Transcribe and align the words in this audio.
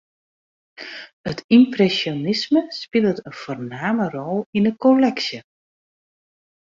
It 1.31 1.39
ympresjonisme 1.57 2.61
spilet 2.79 3.19
in 3.27 3.35
foarname 3.41 4.07
rol 4.15 4.39
yn 4.57 4.67
'e 4.69 4.73
kolleksje. 4.83 5.39